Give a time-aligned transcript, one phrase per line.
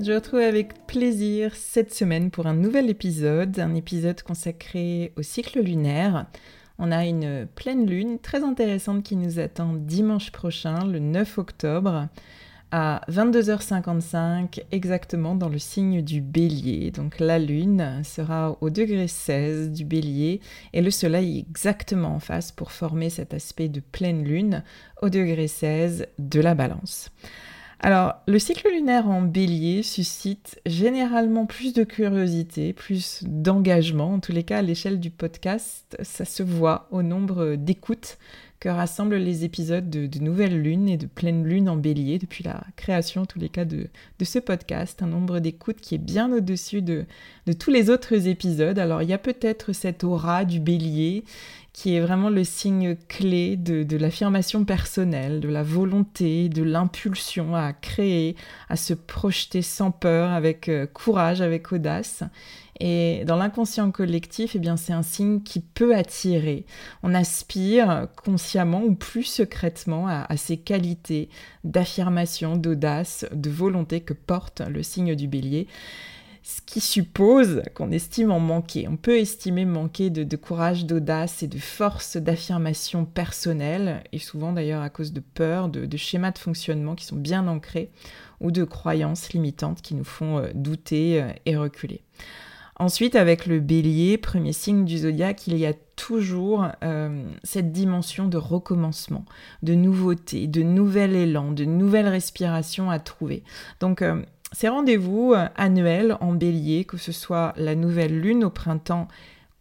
[0.00, 5.22] Je vous retrouve avec plaisir cette semaine pour un nouvel épisode, un épisode consacré au
[5.22, 6.26] cycle lunaire.
[6.78, 12.08] On a une pleine lune très intéressante qui nous attend dimanche prochain, le 9 octobre,
[12.72, 16.90] à 22h55 exactement dans le signe du bélier.
[16.90, 20.40] Donc la lune sera au degré 16 du bélier
[20.72, 24.64] et le soleil exactement en face pour former cet aspect de pleine lune
[25.02, 27.12] au degré 16 de la balance.
[27.84, 34.14] Alors, le cycle lunaire en bélier suscite généralement plus de curiosité, plus d'engagement.
[34.14, 38.18] En tous les cas, à l'échelle du podcast, ça se voit au nombre d'écoutes
[38.60, 42.62] que rassemblent les épisodes de, Nouvelle Lune et de Pleine Lune en bélier depuis la
[42.76, 43.88] création, en tous les cas, de,
[44.22, 45.02] ce podcast.
[45.02, 47.04] Un nombre d'écoutes qui est bien au-dessus de,
[47.46, 48.78] de tous les autres épisodes.
[48.78, 51.24] Alors, il y a peut-être cette aura du bélier
[51.72, 57.72] qui est vraiment le signe clé de, l'affirmation personnelle, de la volonté, de l'impulsion à
[57.72, 58.36] créer,
[58.68, 62.24] à se projeter sans peur, avec euh, courage, avec audace.
[62.78, 66.66] Et dans l'inconscient collectif, eh bien, c'est un signe qui peut attirer.
[67.02, 71.28] On aspire consciemment ou plus secrètement à, à ces qualités
[71.64, 75.68] d'affirmation, d'audace, de volonté que porte le signe du bélier
[76.42, 78.88] ce qui suppose qu'on estime en manquer.
[78.88, 84.82] On peut estimer manquer de, courage, d'audace et de force d'affirmation personnelle, et souvent d'ailleurs
[84.82, 87.90] à cause de peur, de, schémas de fonctionnement qui sont bien ancrés,
[88.40, 92.00] ou de croyances limitantes qui nous font euh, douter euh, et reculer.
[92.76, 98.26] Ensuite, avec le bélier, premier signe du zodiaque, il y a toujours euh, cette dimension
[98.26, 99.24] de recommencement,
[99.62, 103.44] de nouveauté, de nouvel élan, de nouvelle respiration à trouver.
[103.78, 104.02] Donc,
[104.52, 109.08] ces rendez-vous euh, annuels en bélier, que ce soit la nouvelle lune au printemps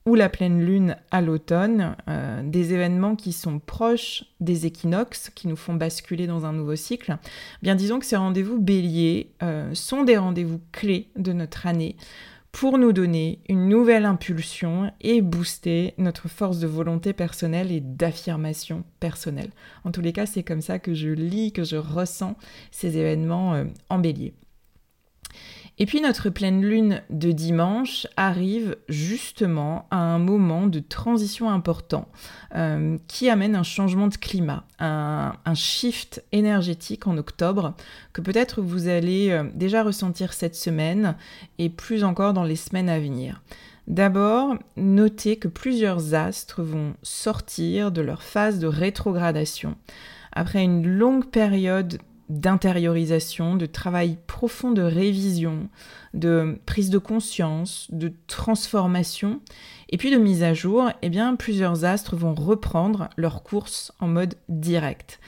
[0.06, 5.48] ou la pleine lune à l'automne, euh, des événements qui sont proches des équinoxes, qui
[5.48, 7.18] nous font basculer dans un nouveau cycle,
[7.62, 11.96] bien disons que ces rendez-vous béliers euh, sont des rendez-vous clés de notre année
[12.52, 18.84] pour nous donner une nouvelle impulsion et booster notre force de volonté personnelle et d'affirmation
[19.00, 19.52] personnelle.
[19.86, 22.36] En tous les cas, c'est comme ça que je lis, que je ressens
[22.72, 24.34] ces événements en bélier.
[25.78, 32.08] Et puis notre pleine lune de dimanche arrive justement à un moment de transition important
[32.56, 37.74] euh, qui amène un changement de climat, un, shift énergétique en octobre
[38.14, 41.16] que peut-être vous allez euh, déjà ressentir cette semaine
[41.58, 43.42] et plus encore dans les semaines à venir.
[43.88, 49.76] D'abord, notez que plusieurs astres vont sortir de leur phase de rétrogradation
[50.32, 51.98] après une longue période
[52.40, 55.70] d'intériorisation, de travail profond de révision,
[56.14, 59.42] de prise de conscience, de transformation
[59.90, 64.08] et puis de mise à jour, eh bien plusieurs astres vont reprendre leur course en
[64.08, 65.20] mode direct.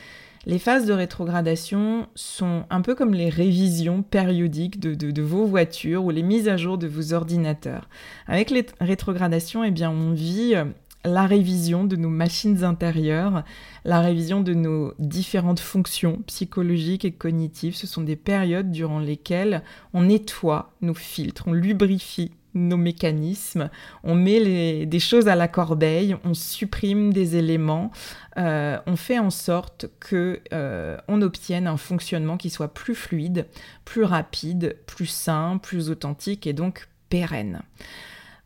[0.46, 6.10] Les phases de rétrogradation sont un peu comme les révisions périodiques de, vos voitures ou
[6.10, 7.88] les mises à jour de vos ordinateurs.
[8.28, 10.56] Avec les rétrogradations, eh bien, on vit
[11.06, 13.44] la révision de nos machines intérieures,
[13.86, 17.76] la révision de nos différentes fonctions psychologiques et cognitives.
[17.76, 19.64] Ce sont des périodes durant lesquelles
[19.94, 23.70] on nettoie nos filtres, on lubrifie nos mécanismes,
[24.04, 27.92] on met des choses à la corbeille, on supprime des éléments,
[28.38, 33.48] euh, on fait en sorte que euh, on obtienne un fonctionnement qui soit plus fluide,
[33.86, 37.62] plus rapide, plus sain, plus authentique et donc pérenne.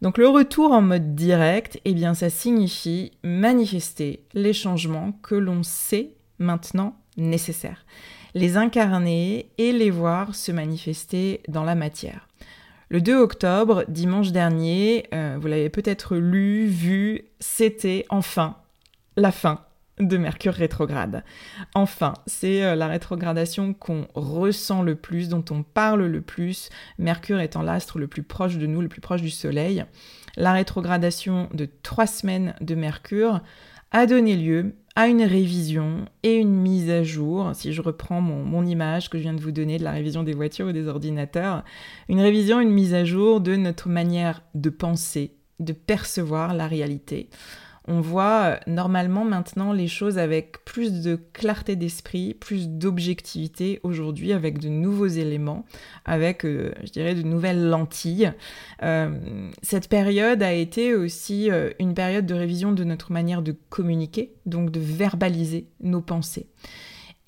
[0.02, 5.64] Donc le retour en mode direct, eh bien ça signifie manifester les changements que l'on
[5.64, 7.86] sait maintenant nécessaires,
[8.36, 12.28] les incarner et les voir se manifester dans la matière.
[12.90, 18.56] Le 2 octobre, dimanche dernier, euh, vous l'avez peut-être lu, vu, c'était enfin
[19.18, 19.67] la fin
[20.00, 21.24] de Mercure rétrograde.
[21.74, 27.40] Enfin, c'est euh, la rétrogradation qu'on ressent le plus, dont on parle le plus, Mercure
[27.40, 29.86] étant l'astre le plus proche de nous, le plus proche du Soleil.
[30.36, 33.42] La rétrogradation de trois semaines de Mercure
[33.92, 38.66] a donné lieu à une révision et une mise à jour, si je reprends mon,
[38.66, 41.64] image que je viens de vous donner de la révision des voitures ou des ordinateurs,
[42.10, 47.30] une révision, une mise à jour de notre manière de penser, de percevoir la réalité
[47.88, 54.34] on voit euh, normalement maintenant les choses avec plus de clarté d'esprit, plus d'objectivité aujourd'hui,
[54.34, 55.66] avec de nouveaux éléments,
[56.06, 58.34] avec, euh, je dirais, de nouvelles lentilles.
[58.84, 61.50] Euh, cette période a été aussi
[61.80, 66.48] une période de révision de notre manière de communiquer, donc de verbaliser nos pensées.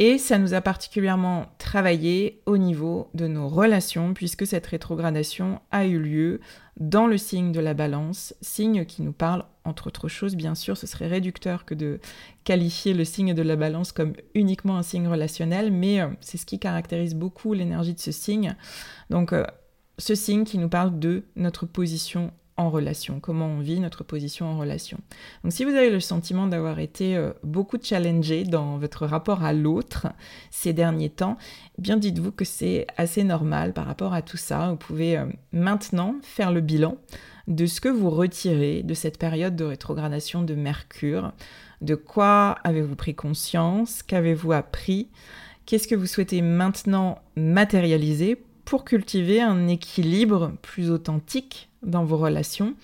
[0.02, 5.86] Et ça nous a particulièrement travaillé au niveau de nos relations, puisque cette rétrogradation a
[5.86, 6.40] eu lieu
[6.78, 10.76] dans le signe de la balance, signe qui nous parle, entre autres choses, bien sûr,
[10.76, 12.00] ce serait réducteur que de
[12.44, 16.46] qualifier le signe de la balance comme uniquement un signe relationnel, mais euh, c'est ce
[16.46, 18.56] qui caractérise beaucoup l'énergie de ce signe.
[19.10, 19.46] Donc, euh,
[19.98, 24.48] ce signe qui nous parle de notre position en relation, comment on vit notre position
[24.48, 24.98] en relation.
[25.44, 29.54] Donc si vous avez le sentiment d'avoir été euh, beaucoup challengé dans votre rapport à
[29.54, 30.08] l'autre
[30.52, 31.38] ces derniers temps,
[31.78, 34.72] eh bien dites-vous que c'est assez normal par rapport à tout ça.
[34.72, 35.24] Vous pouvez
[35.54, 36.98] maintenant faire le bilan
[37.50, 41.34] de ce que vous retirez de cette période de rétrogradation de Mercure.
[41.82, 44.04] De quoi avez-vous pris conscience?
[44.04, 45.10] Qu'avez-vous appris?
[45.66, 52.76] Qu'est-ce que vous souhaitez maintenant matérialiser pour cultiver un équilibre plus authentique dans vos relations?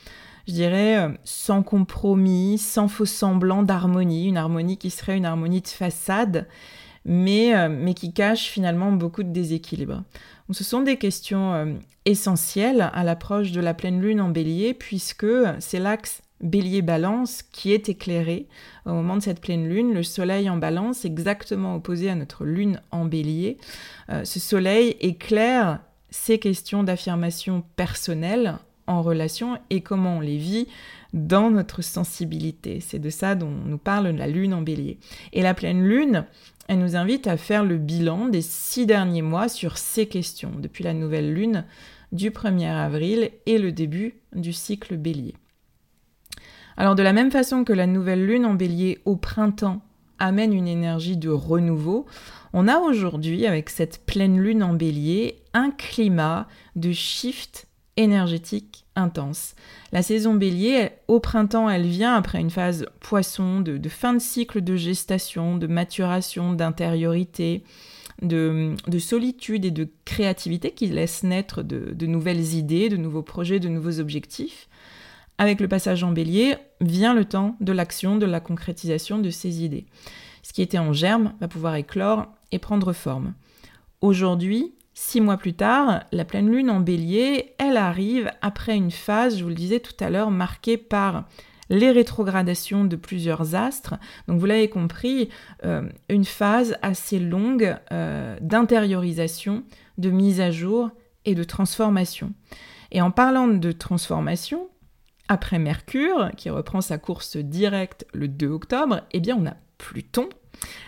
[0.48, 5.62] Je dirais euh, sans compromis, sans faux semblant d'harmonie, une harmonie qui serait une harmonie
[5.62, 6.48] de façade,
[7.06, 10.04] mais, euh, mais qui cache finalement beaucoup de déséquilibre.
[10.52, 11.74] ce sont des questions euh,
[12.06, 15.28] essentielles à l'approche de la pleine lune en bélier, puisque
[15.60, 18.48] c'est l'axe bélier-balance qui est éclairé
[18.86, 19.94] au moment de cette pleine lune.
[19.94, 23.58] Le soleil en balance, exactement opposé à notre lune en bélier.
[24.10, 25.80] Euh, ce soleil éclaire
[26.10, 28.58] ces questions d'affirmation personnelle
[28.88, 30.68] en relation et comment on les vit
[31.16, 32.80] dans notre sensibilité.
[32.82, 35.00] C'est de ça dont nous parle la lune en bélier.
[35.34, 36.26] Et la pleine lune,
[36.68, 40.84] elle nous invite à faire le bilan des six derniers mois sur ces questions, depuis
[40.84, 41.66] la nouvelle lune
[42.12, 45.36] du 1er avril et le début du cycle bélier.
[46.78, 49.82] Alors de la même façon que la nouvelle lune en bélier au printemps
[50.20, 52.06] amène une énergie de renouveau,
[52.52, 59.56] on a aujourd'hui avec cette pleine lune en bélier un climat de shift énergétique intense.
[59.92, 64.62] La saison bélier, au printemps, elle vient après une phase poisson, de, fin de cycle
[64.62, 67.64] de gestation, de maturation, d'intériorité,
[68.22, 73.70] de, solitude et de créativité qui laisse naître de nouvelles idées, de nouveaux projets, de
[73.70, 74.68] nouveaux objectifs.
[75.38, 79.64] Avec le passage en bélier vient le temps de l'action, de la concrétisation de ces
[79.64, 79.86] idées.
[80.44, 83.34] Ce qui était en germe va pouvoir éclore et prendre forme.
[84.00, 89.38] Aujourd'hui, six mois plus tard, la pleine lune en bélier, elle arrive après une phase,
[89.38, 91.26] je vous le disais tout à l'heure, marquée par
[91.70, 93.96] les rétrogradations de plusieurs astres.
[94.28, 95.30] Donc vous l'avez compris,
[95.66, 99.64] euh, une phase assez longue euh, d'intériorisation,
[99.98, 100.92] de mise à jour
[101.26, 102.34] et de transformation.
[102.92, 104.70] Et en parlant de transformation,
[105.28, 110.30] après Mercure, qui reprend sa course directe le 2 octobre, eh bien on a Pluton,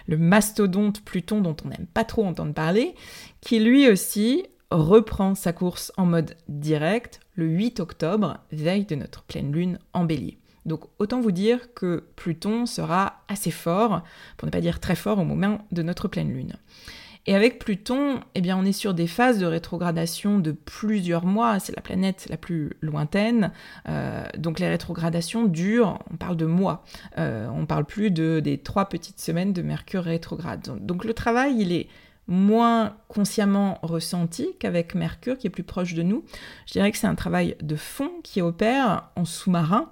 [0.08, 2.96] le mastodonte Pluton dont on n'aime pas trop entendre parler,
[3.42, 9.24] qui lui aussi reprend sa course en mode direct le 8 octobre, veille de notre
[9.24, 10.40] pleine lune en bélier.
[10.66, 14.04] Donc autant vous dire que Pluton sera assez fort,
[14.36, 16.58] pour ne pas dire très fort au moment de notre pleine lune.
[17.28, 21.60] Et avec Pluton, eh bien, on est sur des phases de rétrogradation de plusieurs mois.
[21.60, 23.52] C'est la planète la plus lointaine.
[23.90, 26.86] Euh, donc les rétrogradations durent, on parle de mois.
[27.18, 30.80] Euh, on parle plus de, des trois petites semaines de Mercure rétrograde.
[30.80, 31.88] Donc le travail, il est
[32.28, 36.24] moins consciemment ressenti qu'avec Mercure qui est plus proche de nous.
[36.66, 39.92] Je dirais que c'est un travail de fond qui opère en sous-marin.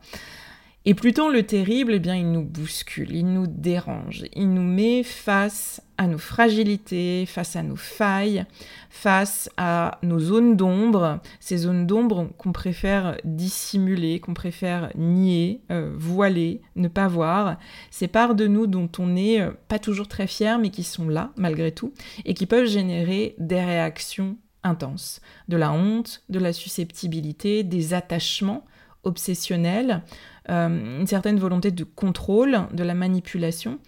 [0.87, 5.01] Et Pluton le terrible, eh bien, il nous bouscule, il nous dérange, il nous met
[5.01, 8.45] face à nos fragilités, face à nos failles,
[8.91, 15.91] face à nos zones d'ombre, ces zones d'ombre qu'on préfère dissimuler, qu'on préfère nier, euh,
[15.97, 17.57] voiler, ne pas voir,
[17.89, 21.09] ces parts de nous dont on n'est euh, pas toujours très fier mais qui sont
[21.09, 21.93] là malgré tout
[22.25, 28.65] et qui peuvent générer des réactions intenses, de la honte, de la susceptibilité, des attachements
[29.05, 30.03] obsessionnel,
[30.49, 33.79] euh, une certaine volonté de contrôle, de la manipulation,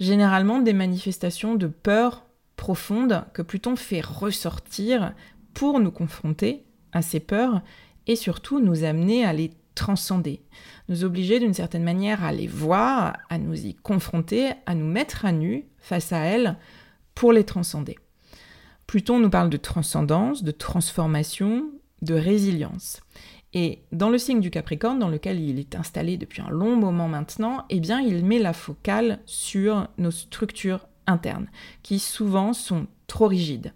[0.00, 2.24] généralement des manifestations de peur
[2.56, 5.14] profonde que Pluton fait ressortir
[5.54, 7.62] pour nous confronter à ces peurs
[8.06, 10.42] et surtout nous amener à les transcender,
[10.88, 15.24] nous obliger d'une certaine manière à les voir, à nous y confronter, à nous mettre
[15.24, 16.56] à nu face à elles
[17.14, 17.96] pour les transcender.
[18.88, 21.70] Pluton nous parle de transcendance, de transformation,
[22.02, 23.00] de résilience.
[23.54, 27.08] Et dans le signe du Capricorne, dans lequel il est installé depuis un long moment
[27.08, 31.48] maintenant, eh bien, il met la focale sur nos structures internes,
[31.82, 33.72] qui souvent sont trop rigides.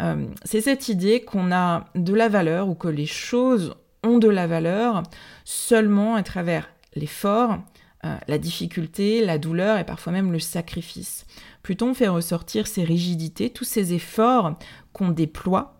[0.00, 4.28] Euh, c'est cette idée qu'on a de la valeur ou que les choses ont de
[4.28, 5.02] la valeur
[5.44, 7.58] seulement à travers l'effort,
[8.04, 11.26] euh, la difficulté, la douleur et parfois même le sacrifice.
[11.62, 14.56] Pluton fait ressortir ces rigidités, tous ces efforts
[14.94, 15.76] qu'on déploie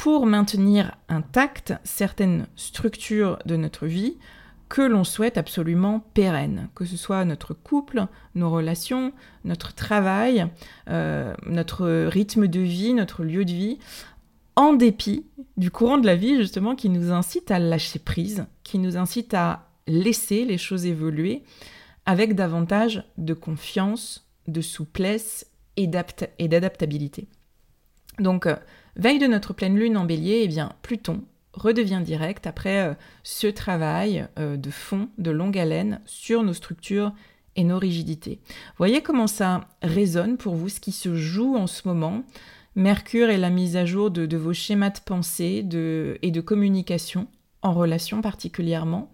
[0.00, 4.16] pour maintenir intactes certaines structures de notre vie
[4.70, 9.12] que l'on souhaite absolument pérennes, que ce soit notre couple, nos relations,
[9.44, 10.46] notre travail,
[10.88, 13.78] euh, notre rythme de vie, notre lieu de vie,
[14.56, 15.26] en dépit
[15.58, 19.34] du courant de la vie justement qui nous incite à lâcher prise, qui nous incite
[19.34, 21.42] à laisser les choses évoluer
[22.06, 27.28] avec davantage de confiance, de souplesse et d'adaptabilité.
[28.18, 28.56] Donc, euh,
[29.00, 31.22] veille de notre pleine lune en bélier, eh bien, Pluton
[31.54, 37.12] redevient direct après euh, ce travail euh, de fond, de longue haleine sur nos structures
[37.56, 38.40] et nos rigidités.
[38.76, 42.22] Voyez comment ça résonne pour vous, ce qui se joue en ce moment.
[42.76, 45.66] Mercure est la mise à jour de, vos schémas de pensée
[46.22, 47.26] et de communication,
[47.62, 49.10] en relation particulièrement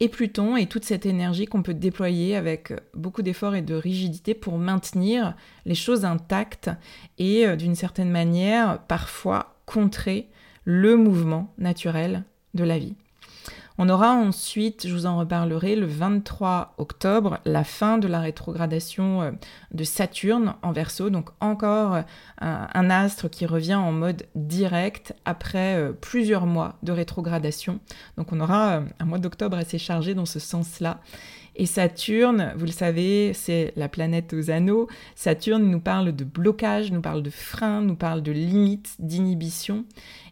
[0.00, 4.34] et Pluton et toute cette énergie qu'on peut déployer avec beaucoup d'efforts et de rigidité
[4.34, 5.34] pour maintenir
[5.64, 6.70] les choses intactes
[7.18, 10.28] et euh, d'une certaine manière parfois contrer
[10.64, 12.24] le mouvement naturel
[12.54, 12.94] de la vie.
[13.78, 19.22] On aura ensuite, je vous en reparlerai, le 23 octobre, la fin de la rétrogradation
[19.22, 19.30] euh,
[19.72, 22.02] de Saturne en verso, donc encore euh,
[22.38, 27.80] un, astre qui revient en mode direct après euh, plusieurs mois de rétrogradation.
[28.16, 31.00] Donc on aura un mois d'octobre assez chargé dans ce sens-là.
[31.58, 34.88] Et Saturne, vous le savez, c'est la planète aux anneaux.
[35.14, 39.86] Saturne nous parle de blocage, nous parle de frein, nous parle de limites, d'inhibition.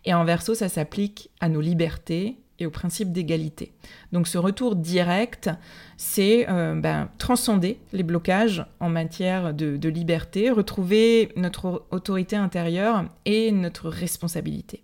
[0.05, 3.73] Et en verso, ça s'applique à nos libertés, et au principe d'égalité.
[4.13, 5.51] Donc ce retour direct,
[5.97, 13.53] c'est euh, ben, transcender les blocages en matière de, liberté, retrouver notre autorité intérieure et
[13.53, 14.83] notre responsabilité.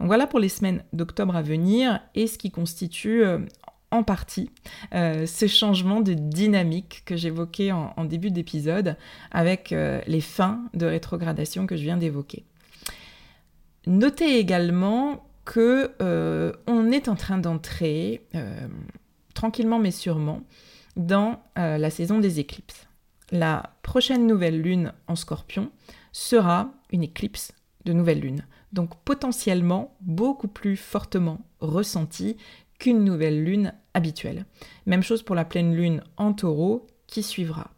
[0.00, 3.38] Donc voilà pour les semaines d'octobre à venir et ce qui constitue euh,
[3.90, 4.50] en partie
[4.92, 8.96] euh, ce changement de dynamique que j'évoquais en, en, début d'épisode
[9.30, 12.44] avec les fins de rétrogradation que je viens d'évoquer.
[13.86, 18.66] Notez également que euh, on est en train d'entrer euh,
[19.34, 20.42] tranquillement mais sûrement
[20.96, 22.86] dans euh, la saison des éclipses.
[23.30, 25.70] La prochaine nouvelle lune en scorpion
[26.12, 27.52] sera une éclipse
[27.84, 32.36] de nouvelle lune, donc potentiellement beaucoup plus fortement ressentie
[32.78, 34.46] qu'une nouvelle lune habituelle.
[34.86, 37.73] Même chose pour la pleine lune en taureau qui suivra.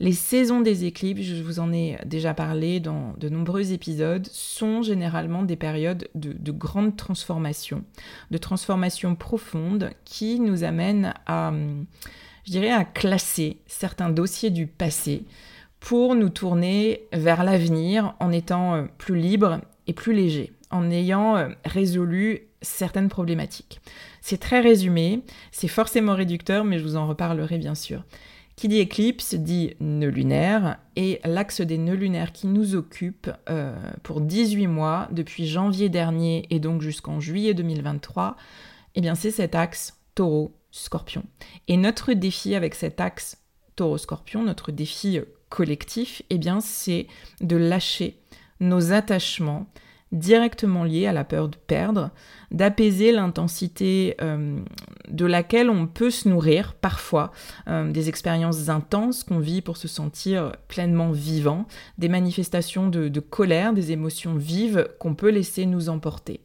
[0.00, 4.80] Les saisons des éclipses, je vous en ai déjà parlé dans de nombreux épisodes, sont
[4.80, 7.84] généralement des périodes de, de grande transformation,
[8.30, 11.52] de transformation profonde qui nous amènent à,
[12.46, 15.26] je dirais, à classer certains dossiers du passé
[15.80, 21.36] pour nous tourner vers l'avenir en étant euh, plus libre et plus léger, en ayant
[21.36, 23.80] euh, résolu certaines problématiques.
[24.22, 25.20] C'est très résumé,
[25.52, 28.02] c'est forcément réducteur, mais je vous en reparlerai bien sûr.
[28.60, 33.74] Qui dit éclipse dit nœud lunaire et l'axe des nœuds lunaires qui nous occupe euh,
[34.02, 38.36] pour 18 mois depuis janvier dernier et donc jusqu'en juillet 2023,
[38.96, 41.22] eh bien c'est cet axe taureau-scorpion.
[41.68, 43.38] Et notre défi avec cet axe
[43.76, 47.06] taureau-scorpion, notre défi collectif, eh bien c'est
[47.40, 48.18] de lâcher
[48.60, 49.68] nos attachements
[50.12, 52.10] directement liés à la peur de perdre,
[52.50, 54.58] d'apaiser l'intensité euh,
[55.08, 57.30] de laquelle on peut se nourrir parfois,
[57.68, 61.66] euh, des expériences intenses qu'on vit pour se sentir pleinement vivant,
[61.98, 66.40] des manifestations de colère, des émotions vives qu'on peut laisser nous emporter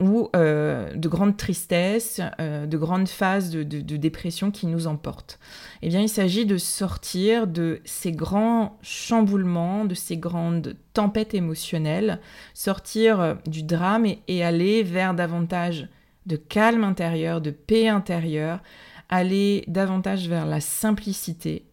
[0.00, 5.38] ou euh, de grandes tristesses, euh, de grandes phases de, dépression qui nous emportent.
[5.82, 12.20] Eh bien, il s'agit de sortir de ces grands chamboulements, de ces grandes tempêtes émotionnelles,
[12.54, 15.88] sortir euh, du drame et, aller vers davantage
[16.26, 18.60] de calme intérieur, de paix intérieure,
[19.08, 21.64] aller davantage vers la simplicité,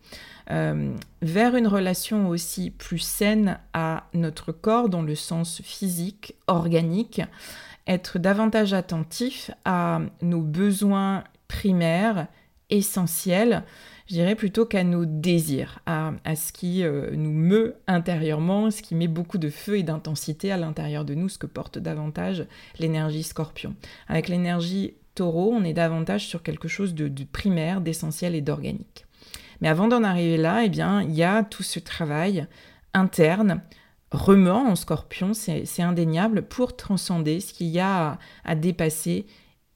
[1.22, 7.22] vers une relation aussi plus saine à notre corps dans le sens physique, organique,
[7.88, 12.28] être davantage attentif à nos besoins primaires,
[12.72, 13.64] essentiels,
[14.08, 18.96] je dirais plutôt qu'à nos désirs, à, ce qui euh, nous meut intérieurement, ce qui
[18.96, 22.46] met beaucoup de feu et d'intensité à l'intérieur de nous, ce que porte davantage
[22.80, 23.76] l'énergie scorpion.
[24.08, 29.06] Avec l'énergie taureau, on est davantage sur quelque chose de, primaire, d'essentiel et d'organique.
[29.62, 32.48] Mais avant d'en arriver là, eh bien, il y a tout ce travail
[32.94, 33.62] interne,
[34.12, 39.26] remuant en scorpion, c'est indéniable, pour transcender ce qu'il y a à, dépasser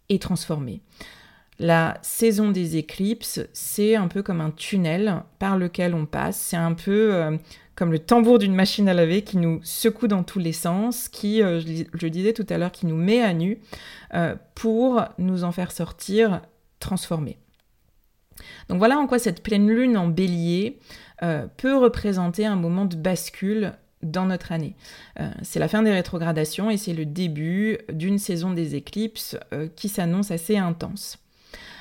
[0.10, 0.82] et transformer.
[1.58, 6.38] La saison des éclipses, c'est un peu comme un tunnel par lequel on passe.
[6.38, 7.38] C'est un peu euh,
[7.76, 11.42] comme le tambour d'une machine à laver qui nous secoue dans tous les sens, qui,
[11.42, 13.60] euh, je, disais tout à l'heure, qui nous met à nu
[14.14, 16.42] euh, pour nous en faire sortir
[16.80, 17.38] transformés.
[18.68, 20.78] Donc voilà en quoi cette pleine lune en bélier
[21.56, 23.72] peut représenter un moment de bascule
[24.04, 24.76] dans notre année.
[25.20, 29.68] Euh, c'est la fin des rétrogradations et c'est le début d'une saison des éclipses euh,
[29.76, 31.20] qui s'annonce assez intense.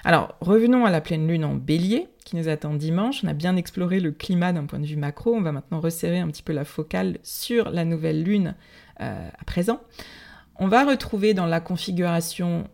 [0.04, 3.23] Alors revenons à la pleine lune en bélier qui nous attend dimanche.
[3.25, 5.35] On a bien exploré le climat d'un point de vue macro.
[5.35, 8.54] On va maintenant resserrer un petit peu la focale sur la nouvelle lune
[8.97, 9.80] à présent.
[10.56, 12.68] On va retrouver dans la configuration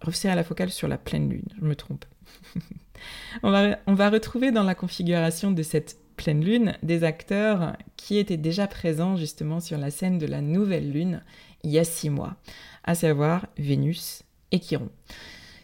[0.00, 2.04] resserrer la focale sur la pleine lune, je me trompe.
[3.42, 8.66] on, va, retrouver dans la configuration de cette pleine lune des acteurs qui étaient déjà
[8.66, 11.22] présents justement sur la scène de la nouvelle lune
[11.62, 12.36] il y a six mois,
[12.84, 14.90] à savoir Vénus et Chiron.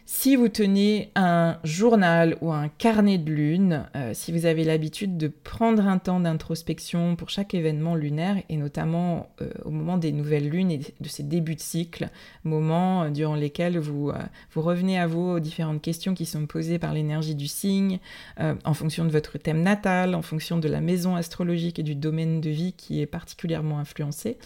[0.07, 5.17] Si vous tenez un journal ou un carnet de lune, euh, si vous avez l'habitude
[5.17, 10.11] de prendre un temps d'introspection pour chaque événement lunaire, et notamment euh, au moment des
[10.11, 12.09] nouvelles lunes et de ces débuts de cycle,
[12.43, 14.11] moments euh, durant lesquels vous,
[14.51, 17.99] vous revenez à vous aux différentes questions qui sont posées par l'énergie du signe,
[18.37, 22.41] en fonction de votre thème natal, en fonction de la maison astrologique et du domaine
[22.41, 24.37] de vie qui est particulièrement influencé,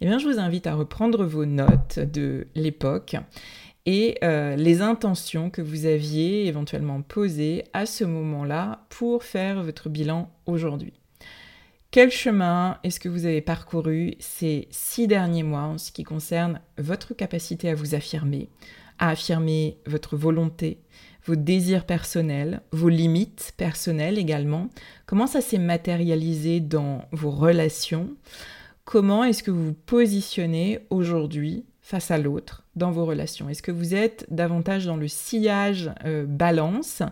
[0.00, 3.16] eh bien je vous invite à reprendre vos notes de l'époque
[3.86, 9.88] et euh, les intentions que vous aviez éventuellement posées à ce moment-là pour faire votre
[9.88, 10.92] bilan aujourd'hui.
[11.90, 16.60] Quel chemin est-ce que vous avez parcouru ces six derniers mois en ce qui concerne
[16.76, 18.50] votre capacité à vous affirmer,
[18.98, 20.82] à affirmer votre volonté,
[21.24, 24.68] vos désirs personnels, vos limites personnelles également?
[25.06, 28.10] Comment ça s'est matérialisé dans vos relations?
[28.84, 32.67] Comment est-ce que vous vous positionnez aujourd'hui face à l'autre?
[32.78, 37.02] Dans vos relations Est-ce que vous êtes davantage dans le sillage euh, balance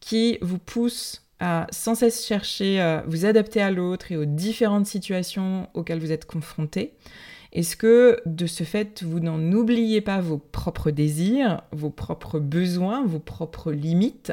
[0.00, 4.86] qui vous pousse à sans cesse chercher à vous adapter à l'autre et aux différentes
[4.86, 6.94] situations auxquelles vous êtes confronté
[7.52, 13.04] Est-ce que de ce fait, vous n'en oubliez pas vos propres désirs, vos propres besoins,
[13.04, 14.32] vos propres limites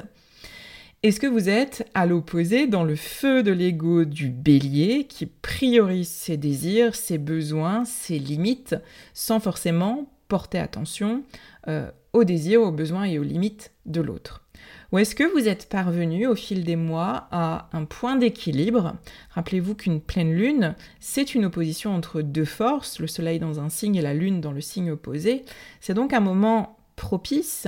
[1.04, 6.10] est-ce que vous êtes à l'opposé dans le feu de l'ego du bélier qui priorise
[6.10, 8.76] ses désirs, ses besoins, ses limites,
[9.13, 11.24] sans forcément porter attention
[11.68, 14.46] euh, aux désirs, aux besoins et aux limites de l'autre
[14.92, 18.96] Ou est-ce que vous êtes parvenu au fil des mois à un point d'équilibre?
[19.32, 23.96] Rappelez-vous qu'une pleine lune, c'est une opposition entre deux forces, le soleil dans un signe
[23.96, 25.44] et la lune dans le signe opposé.
[25.82, 27.68] C'est donc un moment propice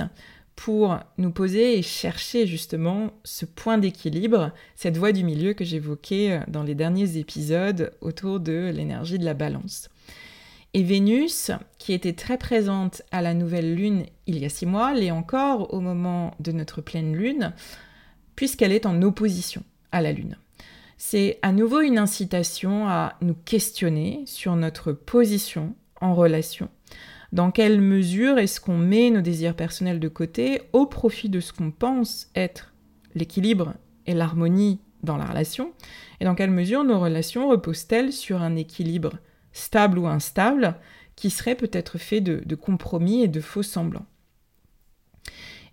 [0.56, 6.32] pour nous poser et chercher justement ce point d'équilibre, cette voie du milieu que j'évoquais
[6.32, 9.88] euh, dans les derniers épisodes autour de l'énergie de la balance.
[10.72, 14.94] Et Vénus, qui était très présente à la nouvelle lune il y a six mois,
[14.94, 17.52] l'est encore au moment de notre pleine lune,
[18.36, 20.36] puisqu'elle est en opposition à la lune.
[20.96, 26.68] C'est à nouveau une incitation à nous questionner sur notre position en relation
[27.32, 31.52] dans quelle mesure est-ce qu'on met nos désirs personnels de côté au profit de ce
[31.52, 32.72] qu'on pense être
[33.14, 33.74] l'équilibre
[34.06, 35.72] et l'harmonie dans la relation,
[36.20, 39.12] et dans quelle mesure nos relations reposent-elles sur un équilibre
[39.52, 40.76] stable ou instable
[41.16, 44.06] qui serait peut-être fait de, compromis et de faux semblants.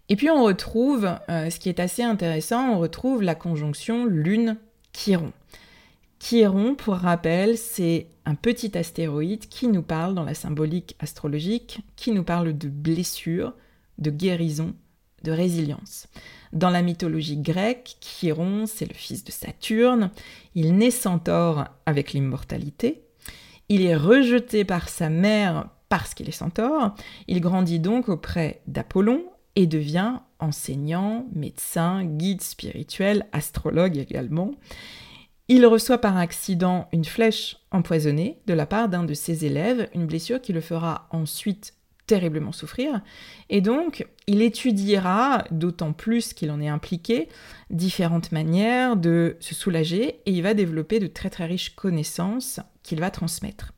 [0.09, 5.31] Et puis on retrouve, euh, ce qui est assez intéressant, on retrouve la conjonction lune-chiron.
[6.19, 12.11] Chiron, pour rappel, c'est un petit astéroïde qui nous parle dans la symbolique astrologique, qui
[12.11, 13.53] nous parle de blessure,
[13.99, 14.73] de guérison,
[15.23, 16.07] de résilience.
[16.53, 20.11] Dans la mythologie grecque, Chiron, c'est le fils de Saturne,
[20.55, 23.06] il naît centaure avec l'immortalité,
[23.69, 26.95] il est rejeté par sa mère parce qu'il est centaure,
[27.27, 29.23] il grandit donc auprès d'Apollon
[29.55, 34.51] et devient enseignant, médecin, guide spirituel, astrologue également.
[35.47, 40.05] Il reçoit par accident une flèche empoisonnée de la part d'un de ses élèves, une
[40.05, 41.73] blessure qui le fera ensuite
[42.05, 43.01] terriblement souffrir,
[43.49, 47.27] et donc il étudiera, d'autant plus qu'il en est impliqué,
[47.69, 52.99] différentes manières de se soulager, et il va développer de très très riches connaissances qu'il
[52.99, 53.73] va transmettre.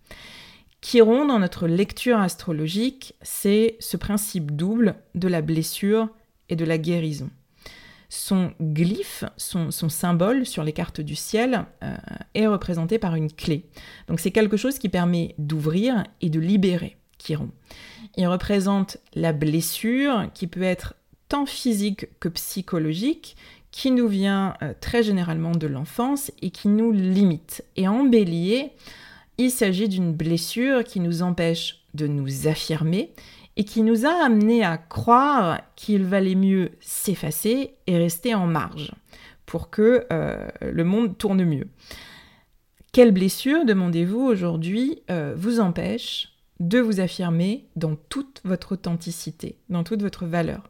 [0.82, 6.10] Chiron, dans notre lecture astrologique, c'est ce principe double de la blessure
[6.48, 7.30] et de la guérison.
[8.08, 11.96] Son glyphe, son, symbole sur les cartes du ciel, euh,
[12.34, 13.66] est représenté par une clé.
[14.08, 17.52] Donc c'est quelque chose qui permet d'ouvrir et de libérer Chiron.
[18.16, 20.96] Il représente la blessure qui peut être
[21.28, 23.36] tant physique que psychologique,
[23.72, 27.64] qui nous vient euh, très généralement de l'enfance et qui nous limite.
[27.76, 28.72] Et en bélier,
[29.38, 33.12] il s'agit d'une blessure qui nous empêche de nous affirmer
[33.58, 38.92] et qui nous a amené à croire qu'il valait mieux s'effacer et rester en marge
[39.46, 41.68] pour que euh, le monde tourne mieux.
[42.92, 49.84] Quelle blessure, demandez-vous aujourd'hui, euh, vous empêche de vous affirmer dans toute votre authenticité, dans
[49.84, 50.70] toute votre valeur?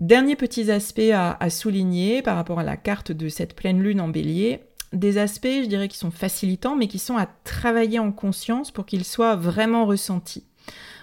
[0.00, 4.08] Dernier petit aspect à, souligner par rapport à la carte de cette pleine lune en
[4.08, 4.60] bélier,
[4.94, 8.86] des aspects, je dirais, qui sont facilitants, mais qui sont à travailler en conscience pour
[8.86, 10.46] qu'ils soient vraiment ressentis.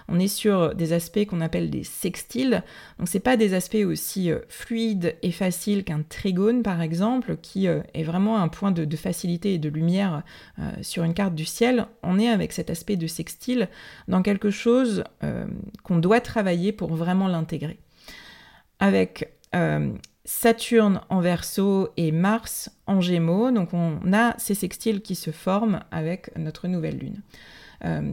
[0.08, 2.64] On est sur des aspects qu'on appelle des sextiles.
[2.98, 7.68] Donc c'est pas des aspects aussi euh, fluides et faciles qu'un trigone par exemple, qui
[7.68, 10.24] euh, est vraiment un point de, facilité et de lumière
[10.58, 11.86] euh, sur une carte du ciel.
[12.02, 13.68] On est avec cet aspect de sextile
[14.08, 15.04] dans quelque chose
[15.84, 17.78] qu'on doit travailler pour vraiment l'intégrer.
[18.80, 19.38] Avec
[20.28, 23.50] Saturne en verso et Mars en gémeaux.
[23.50, 27.22] Donc on a ces sextiles qui se forment avec notre nouvelle lune.
[27.86, 28.12] Euh,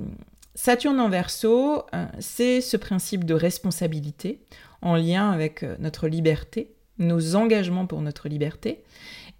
[0.53, 4.39] Saturne en verso, euh, c'est ce principe de responsabilité
[4.81, 8.85] en lien avec euh, notre liberté, nos engagements pour notre liberté.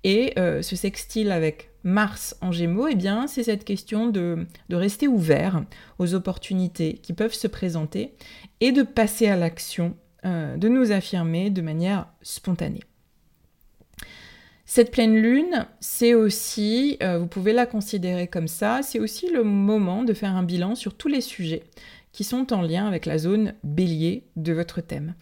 [0.03, 5.63] Et ce sextile avec Mars en gémeaux, eh bien, c'est cette question de, rester ouvert
[5.97, 8.13] aux opportunités qui peuvent se présenter
[8.59, 12.83] et de passer à l'action euh, de nous affirmer de manière spontanée.
[14.65, 19.43] Cette pleine lune, c'est aussi, euh, vous pouvez la considérer comme ça, c'est aussi le
[19.43, 21.63] moment de faire un bilan sur tous les sujets
[22.11, 25.13] qui sont en lien avec la zone bélier de votre thème.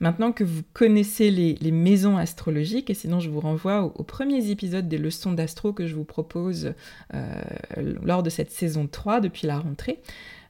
[0.00, 4.86] Maintenant que vous connaissez les, maisons astrologiques, et sinon je vous renvoie aux, premiers épisodes
[4.86, 6.74] des leçons d'astro que je vous propose
[7.14, 7.42] euh,
[8.02, 10.00] lors de cette saison 3 depuis la rentrée,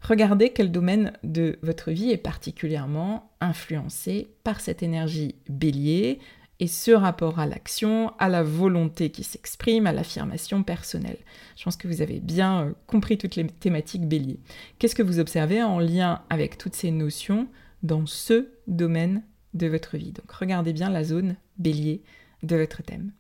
[0.03, 6.19] Regardez quel domaine de votre vie est particulièrement influencé par cette énergie bélier
[6.59, 11.19] et ce rapport à l'action, à la volonté qui s'exprime, à l'affirmation personnelle.
[11.57, 14.39] Je pense que vous avez bien euh, compris toutes les thématiques bélier.
[14.79, 17.49] Qu'est-ce que vous observez en lien avec toutes ces notions
[17.83, 19.23] dans ce domaine
[19.55, 20.13] de votre vie?
[20.13, 22.03] Donc regardez bien la zone bélier
[22.43, 23.13] de votre thème.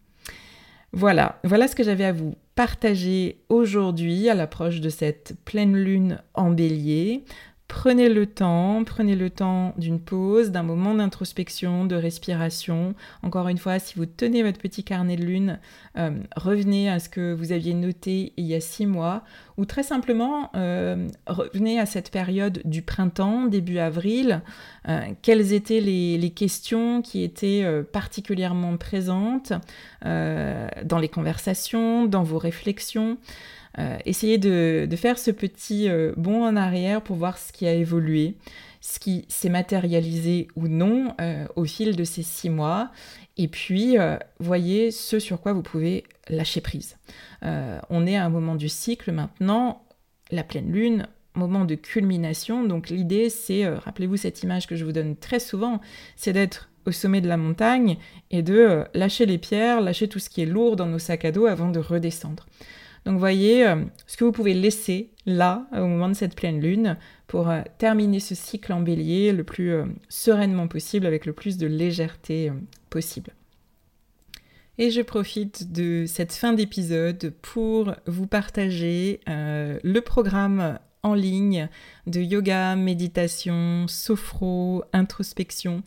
[0.92, 6.21] Voilà, voilà ce que j'avais à vous partager aujourd'hui à l'approche de cette pleine lune
[6.35, 7.25] en bélier.
[7.69, 12.95] Prenez le temps, prenez le temps d'une pause, d'un moment d'introspection, de respiration.
[13.23, 15.59] Encore une fois, si vous tenez votre petit carnet de lune,
[15.97, 19.25] euh, revenez à ce que vous aviez noté il y a six mois,
[19.57, 24.43] ou très simplement euh, revenez à cette période du printemps, début avril.
[24.88, 29.53] Euh, quelles étaient les, questions qui étaient particulièrement présentes
[30.03, 33.19] dans les conversations, dans vos réflexions
[33.79, 37.73] euh, essayez de, faire ce petit euh, bond en arrière pour voir ce qui a
[37.73, 38.35] évolué,
[38.81, 42.91] ce qui s'est matérialisé ou non euh, au fil de ces six mois.
[43.37, 43.97] Et puis,
[44.38, 46.97] voyez ce sur quoi vous pouvez lâcher prise.
[47.42, 49.85] on est à un moment du cycle maintenant,
[50.31, 52.64] la pleine lune, moment de culmination.
[52.64, 55.81] Donc l'idée, c'est, rappelez-vous cette image que je vous donne très souvent,
[56.16, 57.97] c'est d'être au sommet de la montagne
[58.31, 61.33] et de lâcher les pierres, lâcher tout ce qui est lourd dans nos sacs à
[61.33, 62.47] dos avant de redescendre.
[63.05, 66.97] Donc voyez euh, ce que vous pouvez laisser là, au moment de cette pleine lune,
[67.27, 71.57] pour euh, terminer ce cycle en bélier le plus euh, sereinement possible, avec le plus
[71.59, 72.53] de légèreté
[72.91, 73.33] possible.
[74.79, 81.69] Et je profite de cette fin d'épisode pour vous partager le programme en ligne
[82.07, 85.83] de yoga, méditation, sophro, introspection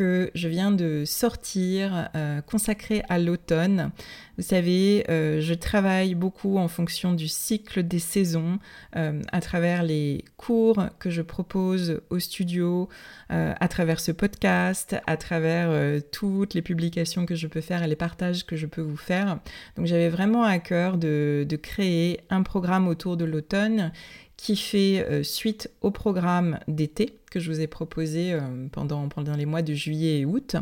[0.00, 3.90] je viens de sortir, euh, consacré à l'automne.
[4.36, 8.58] Vous savez, euh, je travaille beaucoup en fonction du cycle des saisons,
[8.96, 12.88] euh, à travers les cours que je propose au studio,
[13.28, 17.96] à travers ce podcast, à travers toutes les publications que je peux faire et les
[17.96, 19.40] partages que je peux vous faire.
[19.76, 23.90] Donc j'avais vraiment à cœur de créer un programme autour de l'automne
[24.36, 29.34] qui fait euh, suite au programme d'été que je vous ai proposé euh, pendant, pendant
[29.34, 30.56] les mois de juillet et août.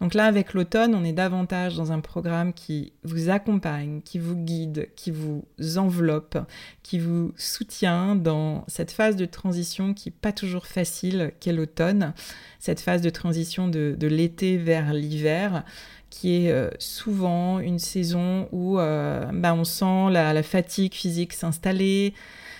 [0.00, 4.34] Donc là, avec l'automne, on est davantage dans un programme qui vous accompagne, qui vous
[4.34, 5.44] guide, qui vous
[5.76, 6.38] enveloppe,
[6.82, 12.14] qui vous soutient dans cette phase de transition qui n'est pas toujours facile qu'est l'automne,
[12.58, 15.64] cette phase de transition de, l'été vers l'hiver
[16.08, 22.14] qui est euh, souvent une saison où bah, on sent la, la fatigue physique s'installer,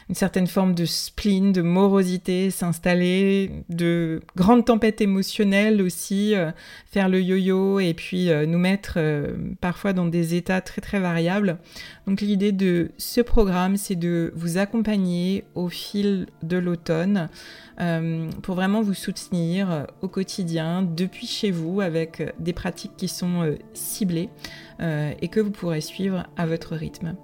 [0.09, 6.51] une certaine forme de spleen, de morosité s'installer, de grandes tempêtes émotionnelles aussi, euh,
[6.87, 10.99] faire le yo-yo et puis euh, nous mettre euh, parfois dans des états très très
[10.99, 11.59] variables.
[12.07, 17.29] Donc l'idée de ce programme, c'est de vous accompagner au fil de l'automne
[18.42, 24.31] pour vraiment vous soutenir au quotidien depuis chez vous avec des pratiques qui sont ciblées
[24.81, 27.14] et que vous pourrez suivre à votre rythme.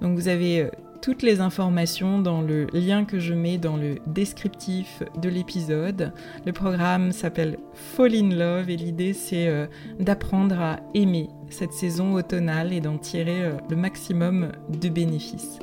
[0.00, 0.68] Donc vous avez
[1.00, 6.12] toutes les informations dans le lien que je mets dans le descriptif de l'épisode.
[6.44, 9.66] Le programme s'appelle Fall in Love et l'idée c'est euh,
[9.98, 15.58] d'apprendre à aimer cette saison automnale et d'en tirer euh, le maximum de bénéfices.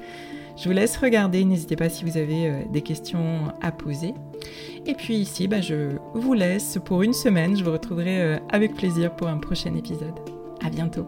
[0.58, 4.16] Je vous laisse regarder, n'hésitez pas si vous avez euh, des questions à poser.
[4.88, 9.16] Et puis ici, bah, je vous laisse pour une semaine, je vous retrouverai avec plaisir
[9.16, 10.20] pour un prochain épisode.
[10.64, 11.06] À bientôt